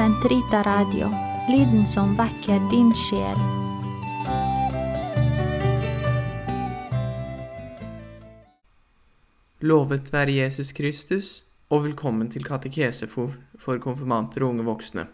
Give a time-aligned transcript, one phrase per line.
[0.00, 1.10] Sentrita Radio,
[1.48, 3.36] lyden som vekker din sjel.
[9.60, 15.04] Lovet være Jesus Kristus, og velkommen til katekese for, for konfirmanter og unge voksne.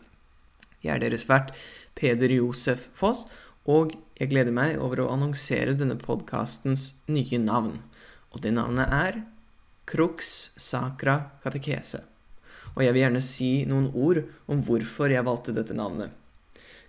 [0.86, 1.50] Jeg er deres vert,
[1.98, 3.26] Peder Josef Foss,
[3.66, 7.80] og jeg gleder meg over å annonsere denne podkastens nye navn.
[8.30, 9.24] Og det navnet er
[9.82, 12.06] Crux Sacra Katekese.
[12.76, 14.22] Og jeg vil gjerne si noen ord
[14.52, 16.12] om hvorfor jeg valgte dette navnet.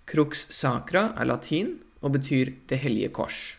[0.08, 3.58] Crux Sacra er latin og betyr Det hellige kors.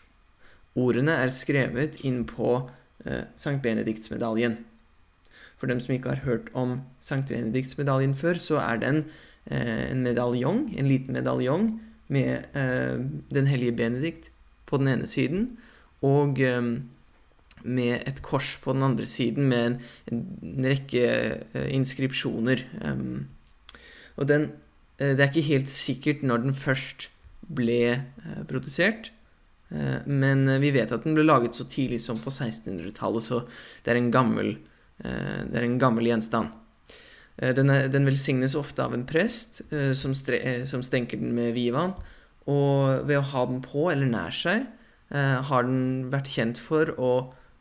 [0.78, 2.70] Ordene er skrevet inn på
[3.04, 4.60] eh, Sankt Benediktsmedaljen.
[5.58, 9.02] For dem som ikke har hørt om Sankt Benediktsmedaljen før, så er den
[9.50, 11.72] eh, en medaljong, en liten medaljong
[12.08, 14.30] med eh, Den hellige Benedikt
[14.66, 15.58] på den ene siden,
[16.06, 16.62] og eh,
[17.64, 19.78] med et kors på den andre siden med en,
[20.12, 22.64] en rekke eh, inskripsjoner.
[22.84, 23.28] Um,
[24.16, 24.50] og den
[24.98, 27.10] eh, Det er ikke helt sikkert når den først
[27.48, 29.12] ble eh, produsert.
[29.70, 33.36] Men vi vet at den ble laget så tidlig som på 1600-tallet, så
[33.86, 34.48] det er en gammel,
[35.06, 36.48] er en gammel gjenstand.
[37.38, 39.60] Den, er, den, velsignes ofte av en prest
[39.94, 41.94] som, stre, som stenker den med vivaen,
[42.50, 44.66] Og ved å ha den på eller nær seg,
[45.14, 47.12] har den vært kjent for å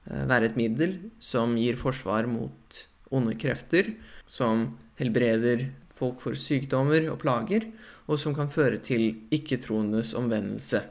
[0.09, 2.79] være et middel som gir forsvar mot
[3.13, 3.93] onde krefter,
[4.29, 5.67] som helbreder
[5.99, 7.67] folk for sykdommer og plager,
[8.09, 10.83] og som kan føre til ikke-troendes omvendelse.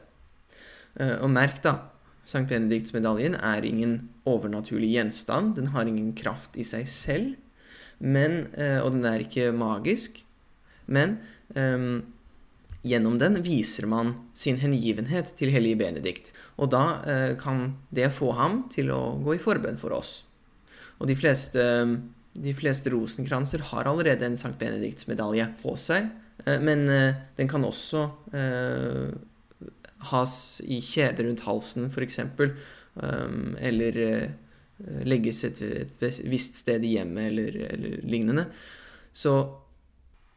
[0.99, 1.91] Eh, og merk, da,
[2.29, 5.55] Sankt Benediktsmedaljen er ingen overnaturlig gjenstand.
[5.57, 7.37] Den har ingen kraft i seg selv,
[7.99, 10.21] men, eh, og den er ikke magisk.
[10.87, 11.19] Men
[11.57, 12.05] um,
[12.87, 16.31] Gjennom den viser man sin hengivenhet til hellige Benedikt,
[16.63, 20.21] og da eh, kan det få ham til å gå i forbønn for oss.
[21.03, 21.65] Og de fleste,
[22.39, 26.07] de fleste rosenkranser har allerede en Sankt Benedikts-medalje på seg,
[26.45, 29.11] eh, men eh, den kan også eh,
[30.15, 33.39] has i kjede rundt halsen, f.eks., eh,
[33.73, 34.29] eller eh,
[35.03, 38.47] legges et, et visst sted i hjemmet, eller, eller lignende.
[39.11, 39.41] Så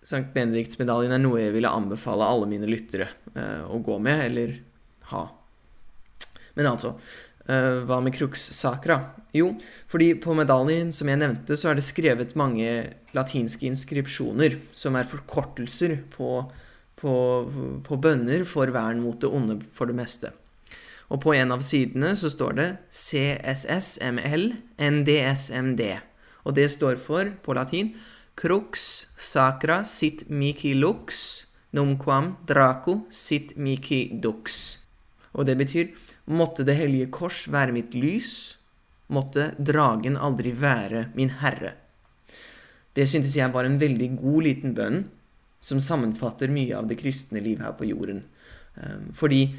[0.02, 4.56] Sankt Benediktsmedaljen er noe jeg ville anbefale alle mine lyttere uh, å gå med, eller
[5.12, 5.28] ha.
[6.58, 6.96] Men altså,
[7.46, 8.98] uh, hva med crux sacra?
[9.38, 9.52] Jo,
[9.92, 12.72] fordi på medaljen som jeg nevnte, så er det skrevet mange
[13.14, 16.34] latinske inskripsjoner, som er forkortelser på,
[16.98, 17.16] på,
[17.86, 20.34] på bønner for vern mot det onde for det meste.
[21.12, 25.84] Og på en av sidene så står det CSSML NDSMD.
[26.48, 27.92] Og det står for, på latin,
[28.36, 34.78] crux sacra sit mihi lux, numquam draco sit mihi dux.
[35.34, 35.92] Og det betyr
[36.26, 38.58] måtte Det hellige kors være mitt lys,
[39.08, 41.76] måtte dragen aldri være min herre.
[42.96, 45.06] Det syntes jeg var en veldig god liten bønn,
[45.62, 48.24] som sammenfatter mye av det kristne liv her på jorden.
[48.76, 49.56] Ehm, fordi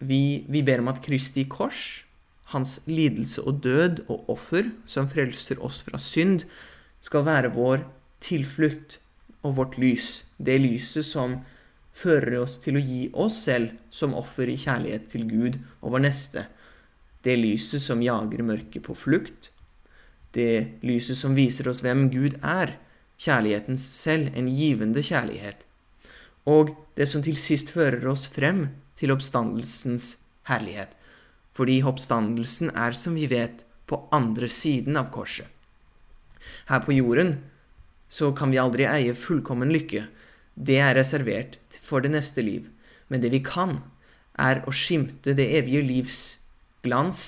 [0.00, 2.04] vi, vi ber om at Kristi kors,
[2.54, 6.46] hans lidelse og død og offer, som frelser oss fra synd,
[7.00, 7.84] skal være vår
[8.24, 8.98] tilflukt
[9.42, 11.40] og vårt lys, det lyset som
[11.96, 16.04] fører oss til å gi oss selv som offer i kjærlighet til Gud og vår
[16.06, 16.46] neste,
[17.24, 19.50] det lyset som jager mørket på flukt,
[20.32, 22.76] det lyset som viser oss hvem Gud er,
[23.20, 25.66] kjærlighetens selv, en givende kjærlighet,
[26.48, 30.14] og det som til sist fører oss frem til oppstandelsens
[30.48, 30.94] herlighet,
[31.56, 35.48] fordi oppstandelsen er, som vi vet, på andre siden av korset.
[36.70, 37.40] Her på jorden
[38.10, 40.04] så kan vi aldri eie fullkommen lykke.
[40.54, 42.66] Det er reservert for det neste liv.
[43.08, 43.78] Men det vi kan,
[44.34, 46.18] er å skimte det evige livs
[46.82, 47.22] glans,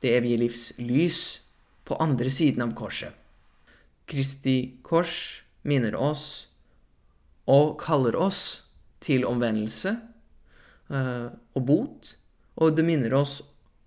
[0.00, 1.20] det evige livs lys,
[1.86, 3.12] på andre siden av korset.
[4.10, 6.48] Kristi kors minner oss
[7.46, 8.40] og kaller oss
[9.02, 9.92] til omvendelse
[10.90, 12.14] uh, og bot,
[12.58, 13.38] og det minner oss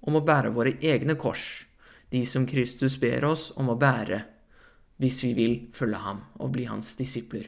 [0.06, 1.66] om å bære våre egne kors,
[2.12, 4.22] de som Kristus ber oss om å bære
[4.99, 7.47] hvis vi vil følge ham og bli hans disipler.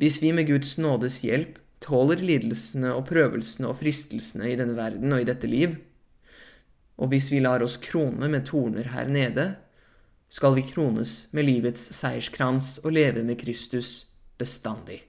[0.00, 5.12] Hvis vi med Guds nådes hjelp tåler lidelsene og prøvelsene og fristelsene i denne verden
[5.12, 5.74] og i dette liv,
[7.00, 9.46] og hvis vi lar oss krone med torner her nede,
[10.30, 14.06] skal vi krones med livets seierskrans og leve med Kristus
[14.38, 15.00] bestandig.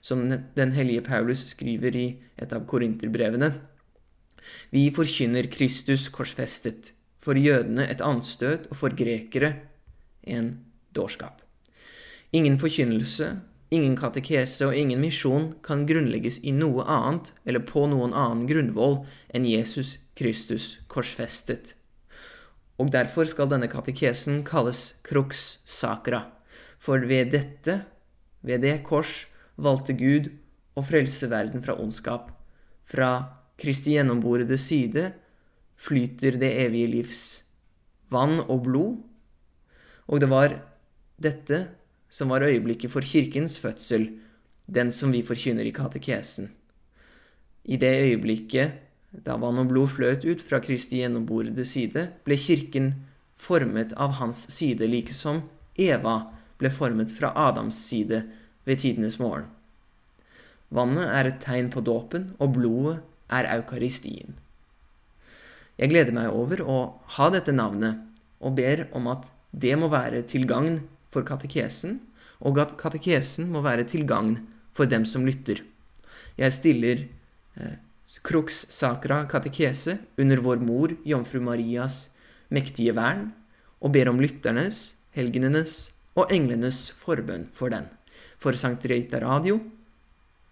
[0.00, 2.06] Som den hellige Paulus skriver i
[2.38, 3.50] et av korinterbrevene.
[4.70, 9.56] Vi forkynner Kristus korsfestet, for jødene et anstøt og for grekere
[10.28, 10.50] en
[10.94, 11.42] dårskap.
[12.32, 13.38] Ingen forkynnelse,
[13.70, 19.00] ingen katekese og ingen misjon kan grunnlegges i noe annet eller på noen annen grunnvoll
[19.34, 21.74] enn Jesus Kristus korsfestet.
[22.78, 26.28] Og derfor skal denne katekesen kalles crux sacra,
[26.78, 27.80] for ved dette
[28.40, 29.26] Ved det kors
[29.58, 30.30] valgte Gud
[30.78, 32.30] å frelse verden fra ondskap.
[32.86, 33.10] Fra
[33.58, 35.08] Kristi gjennomborede side
[35.78, 37.22] flyter det evige livs
[38.12, 39.00] vann og blod.
[40.08, 40.56] Og det var
[41.20, 41.66] dette
[42.08, 44.08] som var øyeblikket for kirkens fødsel,
[44.66, 46.48] den som vi forkynner i katekesen.
[47.64, 48.84] I det øyeblikket
[49.24, 52.90] da vann og blod fløt ut fra Kristi gjennomborede side, ble kirken
[53.38, 55.42] formet av hans side, like som
[55.78, 56.18] Eva
[56.60, 58.24] ble formet fra Adams side
[58.68, 59.46] ved tidenes morgen.
[60.68, 62.98] Vannet er et tegn på dåpen, og blodet
[63.32, 64.36] er eukaristien.
[65.78, 66.78] Jeg gleder meg over å
[67.16, 68.02] ha dette navnet,
[68.44, 72.00] og ber om at det må være til gagn for katekesen,
[72.40, 74.36] og at katekesen må være til gagn
[74.76, 75.64] for dem som lytter.
[76.38, 77.06] Jeg stiller
[77.58, 77.78] eh,
[78.22, 82.08] Crux Sacra katekese under vår mor Jomfru Marias
[82.50, 83.32] mektige vern,
[83.80, 87.86] og ber om lytternes, helgenenes og englenes forbønn for den,
[88.38, 89.60] for Sankt Reita Radio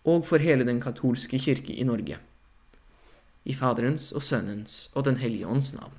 [0.06, 2.18] og for hele den katolske kirke i Norge.
[3.46, 5.94] I Faderens og Sønnens og Den hellige ånds navn.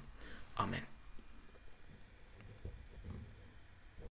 [0.57, 0.96] Amen.